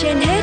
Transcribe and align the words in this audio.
trên 0.00 0.16
hết 0.20 0.42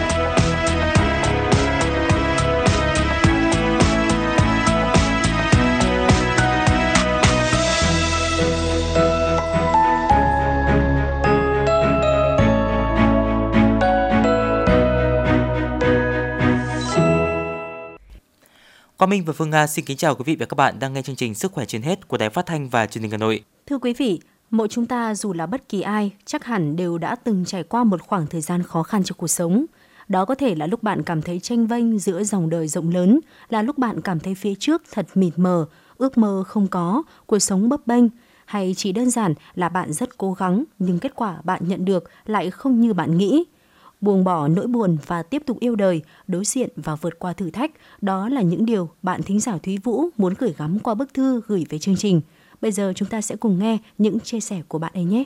Quang 18.97 19.09
Minh 19.09 19.25
và 19.25 19.33
Phương 19.33 19.49
Nga 19.49 19.67
xin 19.67 19.85
kính 19.85 19.97
chào 19.97 20.15
quý 20.15 20.23
vị 20.25 20.35
và 20.39 20.45
các 20.45 20.55
bạn 20.55 20.79
đang 20.79 20.93
nghe 20.93 21.01
chương 21.01 21.15
trình 21.15 21.35
Sức 21.35 21.51
khỏe 21.51 21.65
trên 21.65 21.81
hết 21.81 22.07
của 22.07 22.17
Đài 22.17 22.29
Phát 22.29 22.45
thanh 22.45 22.69
và 22.69 22.85
Truyền 22.85 23.01
hình 23.01 23.11
Hà 23.11 23.17
Nội. 23.17 23.43
Thưa 23.67 23.77
quý 23.77 23.93
vị, 23.93 24.19
mỗi 24.51 24.67
chúng 24.67 24.85
ta 24.85 25.15
dù 25.15 25.33
là 25.33 25.45
bất 25.45 25.69
kỳ 25.69 25.81
ai, 25.81 26.11
chắc 26.25 26.43
hẳn 26.43 26.75
đều 26.75 26.97
đã 26.97 27.15
từng 27.15 27.45
trải 27.45 27.63
qua 27.63 27.83
một 27.83 28.01
khoảng 28.01 28.27
thời 28.27 28.41
gian 28.41 28.63
khó 28.63 28.83
khăn 28.83 29.03
trong 29.03 29.17
cuộc 29.17 29.27
sống. 29.27 29.65
Đó 30.07 30.25
có 30.25 30.35
thể 30.35 30.55
là 30.55 30.67
lúc 30.67 30.83
bạn 30.83 31.03
cảm 31.03 31.21
thấy 31.21 31.39
tranh 31.39 31.67
vênh 31.67 31.99
giữa 31.99 32.23
dòng 32.23 32.49
đời 32.49 32.67
rộng 32.67 32.89
lớn, 32.89 33.19
là 33.49 33.61
lúc 33.61 33.77
bạn 33.77 34.01
cảm 34.01 34.19
thấy 34.19 34.35
phía 34.35 34.53
trước 34.55 34.81
thật 34.91 35.07
mịt 35.15 35.33
mờ, 35.37 35.65
ước 35.97 36.17
mơ 36.17 36.43
không 36.47 36.67
có, 36.67 37.03
cuộc 37.25 37.39
sống 37.39 37.69
bấp 37.69 37.87
bênh, 37.87 38.03
hay 38.45 38.73
chỉ 38.77 38.91
đơn 38.91 39.09
giản 39.09 39.33
là 39.55 39.69
bạn 39.69 39.93
rất 39.93 40.17
cố 40.17 40.33
gắng 40.33 40.63
nhưng 40.79 40.99
kết 40.99 41.15
quả 41.15 41.37
bạn 41.43 41.61
nhận 41.67 41.85
được 41.85 42.03
lại 42.25 42.51
không 42.51 42.81
như 42.81 42.93
bạn 42.93 43.17
nghĩ– 43.17 43.43
buông 44.01 44.23
bỏ 44.23 44.47
nỗi 44.47 44.67
buồn 44.67 44.97
và 45.07 45.23
tiếp 45.23 45.43
tục 45.45 45.59
yêu 45.59 45.75
đời, 45.75 46.01
đối 46.27 46.45
diện 46.45 46.69
và 46.75 46.95
vượt 46.95 47.19
qua 47.19 47.33
thử 47.33 47.49
thách, 47.49 47.71
đó 48.01 48.29
là 48.29 48.41
những 48.41 48.65
điều 48.65 48.89
bạn 49.01 49.23
thính 49.23 49.39
giả 49.39 49.57
Thúy 49.63 49.77
Vũ 49.77 50.05
muốn 50.17 50.33
gửi 50.39 50.53
gắm 50.57 50.79
qua 50.79 50.93
bức 50.93 51.13
thư 51.13 51.41
gửi 51.47 51.65
về 51.69 51.79
chương 51.79 51.95
trình. 51.95 52.21
Bây 52.61 52.71
giờ 52.71 52.93
chúng 52.95 53.07
ta 53.07 53.21
sẽ 53.21 53.35
cùng 53.35 53.59
nghe 53.59 53.77
những 53.97 54.19
chia 54.19 54.39
sẻ 54.39 54.61
của 54.67 54.79
bạn 54.79 54.91
ấy 54.93 55.03
nhé. 55.03 55.23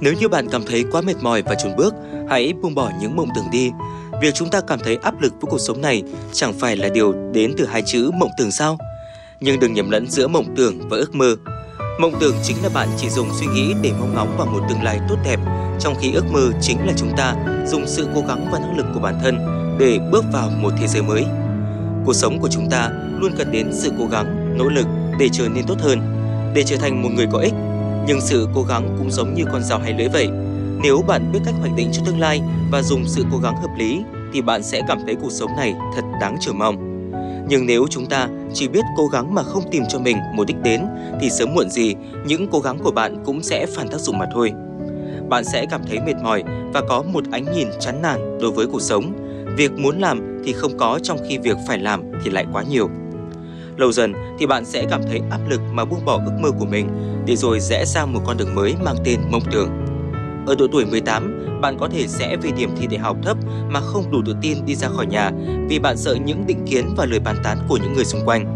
Nếu 0.00 0.14
như 0.14 0.28
bạn 0.28 0.46
cảm 0.52 0.62
thấy 0.66 0.84
quá 0.92 1.00
mệt 1.00 1.14
mỏi 1.22 1.42
và 1.42 1.54
chùn 1.54 1.76
bước, 1.76 1.94
hãy 2.28 2.52
buông 2.62 2.74
bỏ 2.74 2.90
những 3.00 3.16
mộng 3.16 3.28
tưởng 3.34 3.44
đi. 3.52 3.70
Việc 4.22 4.34
chúng 4.34 4.50
ta 4.50 4.60
cảm 4.60 4.78
thấy 4.78 4.96
áp 4.96 5.20
lực 5.20 5.32
với 5.32 5.50
cuộc 5.50 5.58
sống 5.58 5.80
này 5.80 6.02
chẳng 6.32 6.52
phải 6.52 6.76
là 6.76 6.88
điều 6.88 7.12
đến 7.32 7.54
từ 7.58 7.66
hai 7.66 7.82
chữ 7.86 8.10
mộng 8.14 8.30
tưởng 8.38 8.50
sao? 8.50 8.78
Nhưng 9.40 9.60
đừng 9.60 9.72
nhầm 9.72 9.90
lẫn 9.90 10.06
giữa 10.06 10.28
mộng 10.28 10.54
tưởng 10.56 10.88
và 10.88 10.96
ước 10.96 11.14
mơ. 11.14 11.36
Mộng 11.98 12.12
tưởng 12.20 12.36
chính 12.42 12.56
là 12.62 12.68
bạn 12.74 12.88
chỉ 12.96 13.10
dùng 13.10 13.28
suy 13.40 13.46
nghĩ 13.46 13.74
để 13.82 13.92
mong 14.00 14.14
ngóng 14.14 14.36
vào 14.36 14.46
một 14.46 14.60
tương 14.68 14.82
lai 14.82 15.00
tốt 15.08 15.16
đẹp, 15.24 15.40
trong 15.80 15.94
khi 16.00 16.12
ước 16.12 16.24
mơ 16.32 16.50
chính 16.60 16.86
là 16.86 16.92
chúng 16.96 17.12
ta 17.16 17.34
dùng 17.66 17.86
sự 17.86 18.08
cố 18.14 18.20
gắng 18.28 18.46
và 18.52 18.58
năng 18.58 18.76
lực 18.76 18.86
của 18.94 19.00
bản 19.00 19.18
thân 19.22 19.38
để 19.78 19.98
bước 20.12 20.24
vào 20.32 20.50
một 20.50 20.72
thế 20.80 20.86
giới 20.86 21.02
mới. 21.02 21.24
Cuộc 22.04 22.12
sống 22.12 22.38
của 22.38 22.48
chúng 22.48 22.70
ta 22.70 22.90
luôn 23.20 23.32
cần 23.38 23.52
đến 23.52 23.70
sự 23.72 23.92
cố 23.98 24.06
gắng, 24.06 24.56
nỗ 24.58 24.68
lực 24.68 24.86
để 25.18 25.28
trở 25.32 25.48
nên 25.48 25.66
tốt 25.66 25.78
hơn, 25.80 25.98
để 26.54 26.62
trở 26.62 26.76
thành 26.76 27.02
một 27.02 27.08
người 27.16 27.26
có 27.32 27.38
ích. 27.38 27.54
Nhưng 28.06 28.20
sự 28.20 28.48
cố 28.54 28.62
gắng 28.62 28.96
cũng 28.98 29.10
giống 29.10 29.34
như 29.34 29.44
con 29.52 29.62
dao 29.62 29.78
hay 29.78 29.94
lưỡi 29.98 30.08
vậy, 30.08 30.28
nếu 30.82 31.04
bạn 31.06 31.32
biết 31.32 31.40
cách 31.44 31.54
hoạch 31.60 31.76
định 31.76 31.88
cho 31.92 32.02
tương 32.06 32.20
lai 32.20 32.40
và 32.70 32.82
dùng 32.82 33.04
sự 33.06 33.24
cố 33.32 33.38
gắng 33.38 33.56
hợp 33.56 33.70
lý 33.78 34.02
thì 34.32 34.42
bạn 34.42 34.62
sẽ 34.62 34.80
cảm 34.88 34.98
thấy 35.06 35.14
cuộc 35.14 35.32
sống 35.32 35.56
này 35.56 35.74
thật 35.96 36.02
đáng 36.20 36.36
chờ 36.40 36.52
mong. 36.52 36.95
Nhưng 37.48 37.66
nếu 37.66 37.86
chúng 37.90 38.06
ta 38.06 38.28
chỉ 38.54 38.68
biết 38.68 38.84
cố 38.96 39.06
gắng 39.06 39.34
mà 39.34 39.42
không 39.42 39.70
tìm 39.70 39.82
cho 39.88 39.98
mình 39.98 40.16
một 40.34 40.46
đích 40.46 40.62
đến, 40.62 40.80
thì 41.20 41.30
sớm 41.30 41.54
muộn 41.54 41.70
gì, 41.70 41.94
những 42.26 42.46
cố 42.50 42.60
gắng 42.60 42.78
của 42.78 42.90
bạn 42.90 43.22
cũng 43.24 43.42
sẽ 43.42 43.66
phản 43.66 43.88
tác 43.88 44.00
dụng 44.00 44.18
mà 44.18 44.26
thôi. 44.34 44.52
Bạn 45.28 45.44
sẽ 45.44 45.66
cảm 45.70 45.80
thấy 45.88 45.98
mệt 46.00 46.16
mỏi 46.22 46.44
và 46.72 46.82
có 46.88 47.02
một 47.02 47.24
ánh 47.30 47.44
nhìn 47.52 47.68
chán 47.80 48.02
nản 48.02 48.38
đối 48.40 48.50
với 48.50 48.66
cuộc 48.66 48.82
sống. 48.82 49.12
Việc 49.56 49.72
muốn 49.72 49.98
làm 49.98 50.42
thì 50.44 50.52
không 50.52 50.78
có 50.78 50.98
trong 51.02 51.18
khi 51.28 51.38
việc 51.38 51.56
phải 51.66 51.78
làm 51.78 52.02
thì 52.24 52.30
lại 52.30 52.46
quá 52.52 52.62
nhiều. 52.70 52.88
Lâu 53.76 53.92
dần 53.92 54.12
thì 54.38 54.46
bạn 54.46 54.64
sẽ 54.64 54.84
cảm 54.90 55.02
thấy 55.02 55.20
áp 55.30 55.40
lực 55.48 55.60
mà 55.72 55.84
buông 55.84 56.04
bỏ 56.04 56.20
ước 56.24 56.32
mơ 56.40 56.50
của 56.58 56.66
mình, 56.66 56.88
để 57.26 57.36
rồi 57.36 57.60
rẽ 57.60 57.84
sang 57.84 58.12
một 58.12 58.20
con 58.24 58.36
đường 58.36 58.54
mới 58.54 58.74
mang 58.84 58.96
tên 59.04 59.20
mộng 59.30 59.42
tưởng. 59.52 59.85
Ở 60.46 60.54
độ 60.54 60.66
tuổi 60.72 60.84
18, 60.86 61.60
bạn 61.60 61.76
có 61.78 61.88
thể 61.88 62.06
sẽ 62.06 62.36
vì 62.42 62.52
điểm 62.52 62.70
thi 62.76 62.86
đại 62.86 62.98
học 62.98 63.16
thấp 63.22 63.36
mà 63.68 63.80
không 63.80 64.10
đủ 64.10 64.22
tự 64.26 64.34
tin 64.42 64.66
đi 64.66 64.74
ra 64.74 64.88
khỏi 64.88 65.06
nhà 65.06 65.30
vì 65.68 65.78
bạn 65.78 65.96
sợ 65.96 66.14
những 66.24 66.46
định 66.46 66.64
kiến 66.66 66.94
và 66.96 67.06
lời 67.06 67.20
bàn 67.20 67.36
tán 67.44 67.58
của 67.68 67.76
những 67.76 67.92
người 67.92 68.04
xung 68.04 68.24
quanh. 68.24 68.46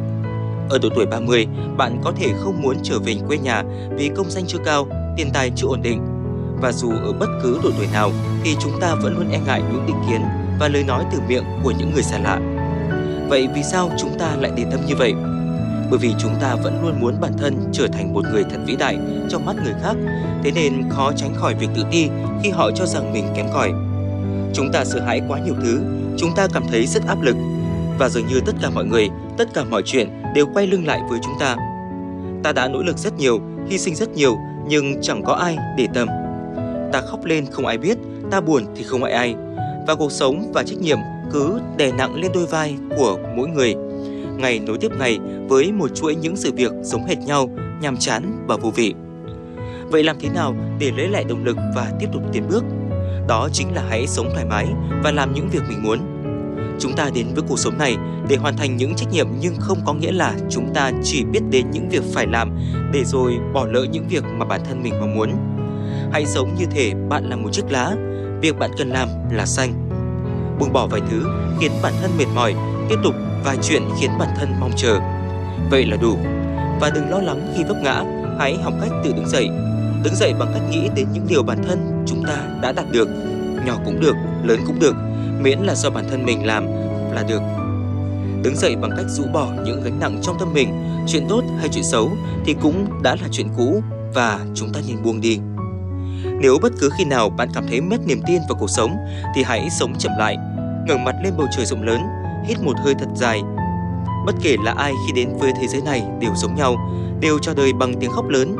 Ở 0.70 0.78
độ 0.82 0.88
tuổi 0.94 1.06
30, 1.06 1.46
bạn 1.76 2.00
có 2.04 2.12
thể 2.16 2.28
không 2.40 2.62
muốn 2.62 2.76
trở 2.82 2.98
về 2.98 3.14
quê 3.28 3.38
nhà 3.38 3.62
vì 3.96 4.10
công 4.16 4.30
danh 4.30 4.44
chưa 4.46 4.58
cao, 4.64 4.86
tiền 5.16 5.30
tài 5.34 5.50
chưa 5.56 5.66
ổn 5.66 5.82
định. 5.82 6.02
Và 6.62 6.72
dù 6.72 6.90
ở 6.90 7.12
bất 7.12 7.28
cứ 7.42 7.60
độ 7.62 7.70
tuổi 7.76 7.86
nào 7.92 8.10
thì 8.44 8.56
chúng 8.62 8.80
ta 8.80 8.94
vẫn 8.94 9.14
luôn 9.18 9.30
e 9.30 9.40
ngại 9.46 9.62
những 9.72 9.86
định 9.86 10.02
kiến 10.08 10.20
và 10.60 10.68
lời 10.68 10.84
nói 10.84 11.04
từ 11.12 11.18
miệng 11.28 11.44
của 11.62 11.72
những 11.78 11.90
người 11.94 12.02
xa 12.02 12.18
lạ. 12.18 12.40
Vậy 13.28 13.48
vì 13.54 13.62
sao 13.62 13.90
chúng 13.98 14.18
ta 14.18 14.36
lại 14.40 14.52
để 14.56 14.64
tâm 14.70 14.80
như 14.86 14.94
vậy? 14.96 15.14
Bởi 15.90 15.98
vì 15.98 16.14
chúng 16.18 16.32
ta 16.40 16.54
vẫn 16.54 16.82
luôn 16.82 17.00
muốn 17.00 17.14
bản 17.20 17.32
thân 17.38 17.54
trở 17.72 17.86
thành 17.86 18.14
một 18.14 18.24
người 18.32 18.44
thật 18.50 18.58
vĩ 18.66 18.76
đại 18.76 18.98
trong 19.28 19.46
mắt 19.46 19.56
người 19.64 19.74
khác, 19.82 19.96
thế 20.42 20.50
nên 20.54 20.90
khó 20.90 21.12
tránh 21.16 21.34
khỏi 21.34 21.54
việc 21.54 21.68
tự 21.74 21.82
ti 21.90 22.08
khi 22.42 22.50
họ 22.50 22.70
cho 22.70 22.86
rằng 22.86 23.12
mình 23.12 23.24
kém 23.36 23.46
cỏi. 23.52 23.70
Chúng 24.54 24.72
ta 24.72 24.84
sợ 24.84 25.00
hãi 25.00 25.20
quá 25.28 25.38
nhiều 25.38 25.54
thứ, 25.62 25.80
chúng 26.16 26.30
ta 26.36 26.46
cảm 26.52 26.62
thấy 26.70 26.86
rất 26.86 27.06
áp 27.06 27.22
lực 27.22 27.36
và 27.98 28.08
dường 28.08 28.26
như 28.26 28.40
tất 28.46 28.52
cả 28.62 28.70
mọi 28.70 28.84
người, 28.84 29.08
tất 29.38 29.48
cả 29.54 29.64
mọi 29.64 29.82
chuyện 29.84 30.08
đều 30.34 30.46
quay 30.54 30.66
lưng 30.66 30.86
lại 30.86 31.00
với 31.10 31.18
chúng 31.22 31.34
ta. 31.40 31.56
Ta 32.42 32.52
đã 32.52 32.68
nỗ 32.68 32.82
lực 32.82 32.98
rất 32.98 33.18
nhiều, 33.18 33.40
hy 33.68 33.78
sinh 33.78 33.94
rất 33.94 34.10
nhiều 34.10 34.36
nhưng 34.68 35.02
chẳng 35.02 35.22
có 35.22 35.32
ai 35.32 35.56
để 35.76 35.86
tâm. 35.94 36.08
Ta 36.92 37.00
khóc 37.00 37.24
lên 37.24 37.46
không 37.50 37.66
ai 37.66 37.78
biết, 37.78 37.98
ta 38.30 38.40
buồn 38.40 38.64
thì 38.76 38.82
không 38.82 39.04
ai 39.04 39.12
ai. 39.12 39.34
Và 39.86 39.94
cuộc 39.94 40.12
sống 40.12 40.52
và 40.54 40.62
trách 40.62 40.78
nhiệm 40.80 40.98
cứ 41.32 41.60
đè 41.76 41.92
nặng 41.92 42.14
lên 42.14 42.30
đôi 42.34 42.46
vai 42.46 42.74
của 42.96 43.18
mỗi 43.36 43.48
người 43.48 43.74
ngày 44.40 44.60
nối 44.66 44.78
tiếp 44.78 44.92
ngày 44.98 45.18
với 45.48 45.72
một 45.72 45.88
chuỗi 45.94 46.14
những 46.14 46.36
sự 46.36 46.52
việc 46.52 46.72
giống 46.82 47.04
hệt 47.04 47.18
nhau, 47.18 47.48
nhàm 47.80 47.96
chán 47.96 48.44
và 48.48 48.56
vô 48.56 48.70
vị. 48.70 48.94
Vậy 49.90 50.04
làm 50.04 50.16
thế 50.20 50.28
nào 50.28 50.54
để 50.78 50.90
lấy 50.96 51.08
lại 51.08 51.24
động 51.24 51.44
lực 51.44 51.56
và 51.76 51.92
tiếp 52.00 52.06
tục 52.12 52.22
tiến 52.32 52.42
bước? 52.48 52.64
Đó 53.28 53.48
chính 53.52 53.74
là 53.74 53.82
hãy 53.88 54.06
sống 54.06 54.28
thoải 54.32 54.44
mái 54.44 54.66
và 55.02 55.10
làm 55.10 55.34
những 55.34 55.48
việc 55.48 55.62
mình 55.68 55.82
muốn. 55.82 55.98
Chúng 56.78 56.92
ta 56.96 57.10
đến 57.14 57.26
với 57.34 57.44
cuộc 57.48 57.58
sống 57.58 57.78
này 57.78 57.96
để 58.28 58.36
hoàn 58.36 58.56
thành 58.56 58.76
những 58.76 58.94
trách 58.94 59.12
nhiệm 59.12 59.26
nhưng 59.40 59.54
không 59.58 59.78
có 59.86 59.92
nghĩa 59.92 60.12
là 60.12 60.34
chúng 60.50 60.74
ta 60.74 60.90
chỉ 61.02 61.24
biết 61.24 61.40
đến 61.50 61.70
những 61.70 61.88
việc 61.88 62.02
phải 62.14 62.26
làm 62.26 62.58
để 62.92 63.04
rồi 63.04 63.32
bỏ 63.52 63.66
lỡ 63.66 63.86
những 63.92 64.08
việc 64.08 64.24
mà 64.38 64.44
bản 64.44 64.60
thân 64.68 64.82
mình 64.82 64.94
mong 65.00 65.14
muốn. 65.14 65.30
Hãy 66.12 66.26
sống 66.26 66.54
như 66.58 66.66
thể 66.70 66.92
bạn 67.08 67.24
là 67.30 67.36
một 67.36 67.48
chiếc 67.52 67.70
lá, 67.70 67.96
việc 68.40 68.58
bạn 68.58 68.70
cần 68.78 68.88
làm 68.88 69.08
là 69.32 69.46
xanh. 69.46 69.72
Buông 70.58 70.72
bỏ 70.72 70.86
vài 70.86 71.00
thứ 71.10 71.24
khiến 71.60 71.72
bản 71.82 71.92
thân 72.02 72.10
mệt 72.18 72.26
mỏi, 72.34 72.54
tiếp 72.88 72.96
tục 73.04 73.14
vài 73.44 73.56
chuyện 73.62 73.82
khiến 74.00 74.10
bản 74.18 74.28
thân 74.36 74.48
mong 74.60 74.72
chờ. 74.76 74.98
Vậy 75.70 75.86
là 75.86 75.96
đủ. 75.96 76.16
Và 76.80 76.90
đừng 76.94 77.10
lo 77.10 77.18
lắng 77.18 77.52
khi 77.56 77.64
vấp 77.64 77.76
ngã, 77.82 78.04
hãy 78.38 78.58
học 78.62 78.74
cách 78.80 78.90
tự 79.04 79.12
đứng 79.12 79.28
dậy. 79.28 79.48
Đứng 80.04 80.14
dậy 80.14 80.34
bằng 80.38 80.48
cách 80.54 80.62
nghĩ 80.70 80.88
đến 80.96 81.06
những 81.12 81.26
điều 81.28 81.42
bản 81.42 81.58
thân 81.68 82.04
chúng 82.06 82.24
ta 82.24 82.36
đã 82.62 82.72
đạt 82.72 82.84
được. 82.92 83.08
Nhỏ 83.66 83.76
cũng 83.84 84.00
được, 84.00 84.14
lớn 84.44 84.60
cũng 84.66 84.80
được, 84.80 84.94
miễn 85.40 85.58
là 85.58 85.74
do 85.74 85.90
bản 85.90 86.04
thân 86.10 86.24
mình 86.24 86.46
làm 86.46 86.66
là 87.12 87.22
được. 87.28 87.40
Đứng 88.42 88.56
dậy 88.56 88.76
bằng 88.76 88.90
cách 88.96 89.06
rũ 89.08 89.24
bỏ 89.32 89.46
những 89.64 89.82
gánh 89.84 90.00
nặng 90.00 90.18
trong 90.22 90.36
tâm 90.38 90.52
mình, 90.54 90.68
chuyện 91.06 91.26
tốt 91.28 91.42
hay 91.58 91.68
chuyện 91.68 91.84
xấu 91.84 92.10
thì 92.44 92.54
cũng 92.62 93.02
đã 93.02 93.16
là 93.22 93.28
chuyện 93.30 93.48
cũ 93.56 93.82
và 94.14 94.40
chúng 94.54 94.72
ta 94.72 94.80
nên 94.88 95.02
buông 95.02 95.20
đi. 95.20 95.38
Nếu 96.40 96.58
bất 96.62 96.72
cứ 96.80 96.90
khi 96.98 97.04
nào 97.04 97.30
bạn 97.30 97.48
cảm 97.54 97.66
thấy 97.68 97.80
mất 97.80 98.06
niềm 98.06 98.20
tin 98.26 98.40
vào 98.48 98.58
cuộc 98.60 98.70
sống 98.70 98.96
thì 99.34 99.42
hãy 99.42 99.68
sống 99.70 99.94
chậm 99.98 100.12
lại, 100.18 100.36
ngẩng 100.86 101.04
mặt 101.04 101.14
lên 101.24 101.32
bầu 101.38 101.46
trời 101.56 101.66
rộng 101.66 101.82
lớn 101.82 102.00
hít 102.44 102.60
một 102.62 102.76
hơi 102.84 102.94
thật 102.94 103.08
dài. 103.14 103.42
Bất 104.26 104.34
kể 104.42 104.56
là 104.64 104.74
ai 104.76 104.92
khi 105.06 105.12
đến 105.12 105.28
với 105.38 105.52
thế 105.60 105.66
giới 105.68 105.80
này 105.80 106.02
đều 106.20 106.30
giống 106.36 106.54
nhau, 106.54 106.76
đều 107.20 107.38
cho 107.38 107.54
đời 107.54 107.72
bằng 107.72 107.94
tiếng 108.00 108.10
khóc 108.10 108.28
lớn. 108.28 108.56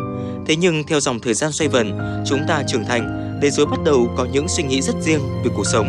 Thế 0.47 0.57
nhưng 0.57 0.85
theo 0.85 1.01
dòng 1.01 1.19
thời 1.21 1.35
gian 1.35 1.53
xoay 1.53 1.69
vần, 1.69 1.99
chúng 2.27 2.41
ta 2.49 2.63
trưởng 2.69 2.85
thành 2.85 3.39
để 3.43 3.51
rồi 3.51 3.67
bắt 3.67 3.81
đầu 3.85 4.09
có 4.17 4.27
những 4.33 4.49
suy 4.49 4.63
nghĩ 4.65 4.83
rất 4.83 4.95
riêng 5.01 5.21
về 5.45 5.51
cuộc 5.57 5.67
sống. 5.67 5.89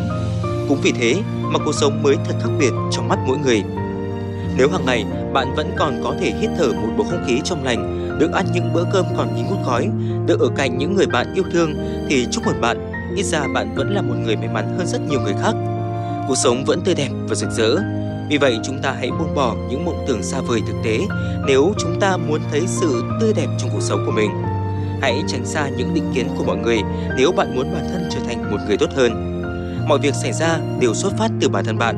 Cũng 0.69 0.81
vì 0.81 0.91
thế 0.91 1.15
mà 1.41 1.59
cuộc 1.65 1.75
sống 1.75 2.03
mới 2.03 2.15
thật 2.25 2.35
khác 2.41 2.49
biệt 2.59 2.71
trong 2.91 3.07
mắt 3.07 3.19
mỗi 3.27 3.37
người. 3.37 3.63
Nếu 4.57 4.69
hàng 4.69 4.85
ngày 4.85 5.05
bạn 5.33 5.55
vẫn 5.55 5.71
còn 5.77 6.01
có 6.03 6.15
thể 6.19 6.33
hít 6.41 6.49
thở 6.57 6.73
một 6.73 6.89
bầu 6.97 7.07
không 7.09 7.23
khí 7.27 7.41
trong 7.43 7.63
lành, 7.63 8.07
được 8.19 8.31
ăn 8.31 8.45
những 8.53 8.73
bữa 8.73 8.85
cơm 8.93 9.05
còn 9.17 9.35
nghi 9.35 9.41
ngút 9.41 9.65
khói, 9.65 9.89
được 10.25 10.39
ở 10.39 10.49
cạnh 10.55 10.77
những 10.77 10.95
người 10.95 11.07
bạn 11.07 11.33
yêu 11.33 11.43
thương 11.53 11.73
thì 12.09 12.27
chúc 12.31 12.45
mừng 12.45 12.61
bạn, 12.61 12.91
ít 13.15 13.23
ra 13.23 13.47
bạn 13.53 13.75
vẫn 13.75 13.95
là 13.95 14.01
một 14.01 14.15
người 14.23 14.35
may 14.35 14.47
mắn 14.47 14.75
hơn 14.77 14.87
rất 14.87 15.01
nhiều 15.09 15.21
người 15.21 15.33
khác 15.41 15.55
cuộc 16.31 16.37
sống 16.37 16.65
vẫn 16.65 16.81
tươi 16.81 16.95
đẹp 16.95 17.09
và 17.27 17.35
rực 17.35 17.49
rỡ. 17.51 17.75
Vì 18.29 18.37
vậy, 18.37 18.59
chúng 18.63 18.81
ta 18.81 18.91
hãy 18.91 19.09
buông 19.11 19.35
bỏ 19.35 19.55
những 19.69 19.85
mộng 19.85 20.05
tưởng 20.07 20.23
xa 20.23 20.41
vời 20.41 20.61
thực 20.67 20.73
tế 20.83 20.99
nếu 21.47 21.73
chúng 21.77 21.99
ta 21.99 22.17
muốn 22.17 22.41
thấy 22.51 22.61
sự 22.67 23.03
tươi 23.21 23.33
đẹp 23.33 23.47
trong 23.57 23.69
cuộc 23.73 23.81
sống 23.81 24.03
của 24.05 24.11
mình. 24.11 24.29
Hãy 25.01 25.23
tránh 25.27 25.45
xa 25.45 25.69
những 25.77 25.93
định 25.93 26.11
kiến 26.15 26.27
của 26.37 26.43
mọi 26.43 26.57
người 26.57 26.79
nếu 27.17 27.31
bạn 27.31 27.55
muốn 27.55 27.73
bản 27.73 27.87
thân 27.91 28.09
trở 28.11 28.19
thành 28.27 28.51
một 28.51 28.57
người 28.67 28.77
tốt 28.77 28.89
hơn. 28.95 29.41
Mọi 29.87 29.99
việc 29.99 30.13
xảy 30.15 30.33
ra 30.33 30.59
đều 30.79 30.93
xuất 30.93 31.13
phát 31.17 31.31
từ 31.41 31.49
bản 31.49 31.65
thân 31.65 31.77
bạn. 31.77 31.95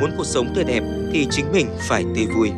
Muốn 0.00 0.10
cuộc 0.16 0.26
sống 0.26 0.46
tươi 0.54 0.64
đẹp 0.64 0.82
thì 1.12 1.26
chính 1.30 1.52
mình 1.52 1.66
phải 1.88 2.04
tươi 2.16 2.26
vui. 2.26 2.50